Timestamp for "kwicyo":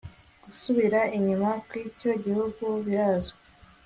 1.67-2.09